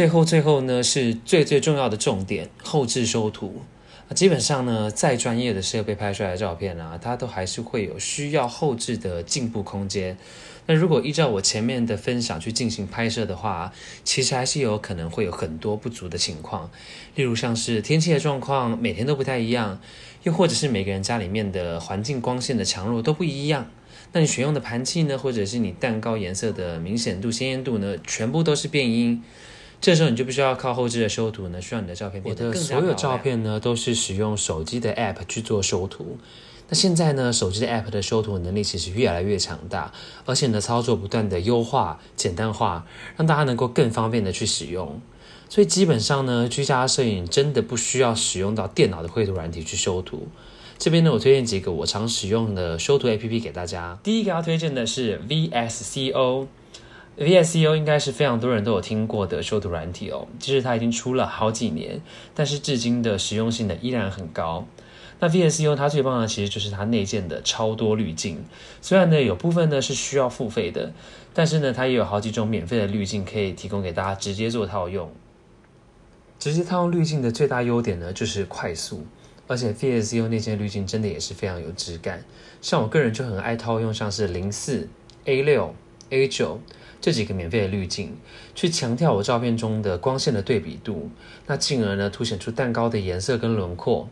[0.00, 3.60] 最后，最后呢是最最重要的重点，后置修图。
[4.14, 10.16] 基本上呢，再专业的设备拍出来的照片啊，它都还是会有需要后置的进步空间。
[10.64, 16.70] 那如果依照我前面的分享去进行拍摄的话，其实还是有可能会有很多不足的情况，
[17.14, 19.78] 例如像是天气的状况每天都不太一样，
[20.22, 23.70] 又或者是每个人家里面的环境光线的强弱都不一样。
[24.12, 29.22] 那你选用的盘器呢，或者是你蛋糕颜色的明显度、鲜艳度呢，全部都是变因。
[29.80, 32.58] 这时候你就必须要靠后置的修图呢，需要你的照片变得更加。
[32.58, 36.18] 我的所有照片呢，都是使用手机的 App 去做修图。
[36.68, 39.90] 那现在呢，手机的 App 的修图能力其实越来越强大，
[40.26, 45.00] 而且呢，操作不断的优化、简单化，让大家能够更方便的去使用。
[45.48, 50.28] 所以基本上呢，居家摄影真的不需要使用到电脑的绘图软体去修图。
[50.78, 53.98] 这边呢，我推荐几个我常使用的修图 APP 给大家。
[54.02, 56.46] 第一个要推荐的是 VSCO。
[57.18, 62.00] VSCO 应该是非常多人都有听过的修图软体哦，其实它已经出了好几年，
[62.34, 64.66] 但是至今的实用性呢依然很高。
[65.18, 68.42] 那 VSCO 它最棒的其实就是它内建的超多滤镜，
[68.80, 70.94] 虽然呢有部分呢是需要付费的，
[71.34, 75.12] 但是呢它也有好几种免费的滤镜可以提供给大家直接做套用。
[76.38, 79.04] 直接套用滤镜的最大优点呢就是快速，
[79.46, 82.24] 而且 VSCO 内建滤镜真的也是非常有质感。
[82.62, 84.88] 像我个人就很爱套用像是零四、
[85.26, 85.74] A 六、
[86.10, 86.60] A 九。
[87.02, 88.14] 这几个免费的滤镜，
[88.54, 91.08] 去强调我照片中的光线的对比度，
[91.46, 94.06] 那进而呢凸显出蛋糕的颜色跟轮廓。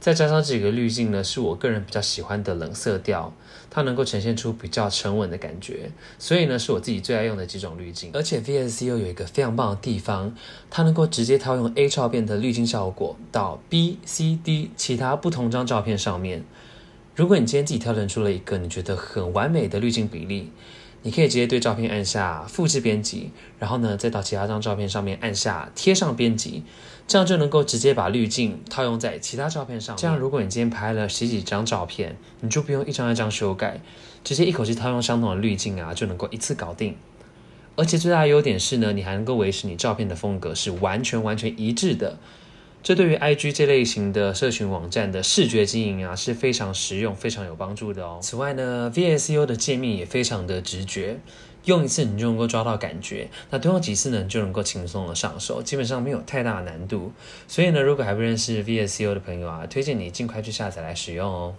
[0.00, 3.32] 再加上几个滤镜呢，是我个人比较喜欢的冷色调，
[3.70, 8.10] 它能够呈现出比较沉稳的感觉，所以呢是我自己最爱用的几种滤镜。
[8.12, 10.34] 而且 VSCO 有一个非常棒的地方，
[10.68, 16.44] 它能够直接套用 A 照片的滤镜效果到 B、C、D 其他不同张照片上面。
[17.14, 20.50] 如果你今天自己挑选出了一个你觉得很完美的滤镜比例，
[21.06, 26.64] 你可以直接对照片按下复制编辑，然后呢，再到其他张照片上面按下贴上编辑，
[27.06, 29.96] 这样就能够直接把滤镜套用在其他照片上。
[29.96, 33.80] 这样，如果你今天拍了十几张照片，你就不用一张一张修改，
[34.24, 36.96] 直接一口气套用相同的滤镜啊，就能够一次搞定。
[37.76, 42.18] 而且最大的优点是呢，你还能够维持你照片的风格是完全完全一致的。
[42.86, 48.20] 这对于 IG 这类型的社群网站的视觉经营啊是非常实用、非常有帮助的哦。
[48.22, 51.18] 此外呢 V S U 的界面也非常的直觉，
[51.64, 57.10] 用一次你就能够抓到感觉，那多用几次呢，你就能够轻松的上手，基本上没有太大的难度。
[57.48, 61.56] 所以呢，如果还不认识 VSCO 的朋友啊，推荐你尽快去下载来使用哦。